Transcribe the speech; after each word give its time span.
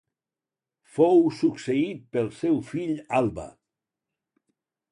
Fou 0.95 1.19
succeït 1.41 2.01
pel 2.17 2.31
seu 2.39 2.57
fill 2.73 2.95
Alba. 3.19 3.47